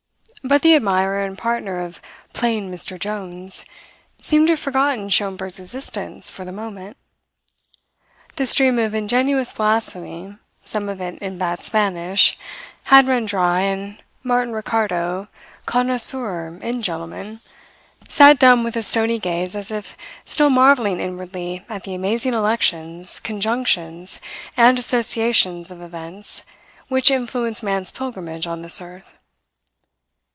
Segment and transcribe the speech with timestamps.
[0.43, 2.01] But the admirer and partner of
[2.33, 2.97] "plain Mr.
[2.99, 3.63] Jones"
[4.19, 6.97] seemed to have forgotten Schomberg's existence for the moment.
[8.37, 12.39] The stream of ingenuous blasphemy some of it in bad Spanish
[12.85, 15.27] had run dry, and Martin Ricardo,
[15.67, 17.39] connoisseur in gentlemen,
[18.09, 19.95] sat dumb with a stony gaze as if
[20.25, 24.19] still marvelling inwardly at the amazing elections, conjunctions,
[24.57, 26.41] and associations of events
[26.87, 29.15] which influence man's pilgrimage on this earth.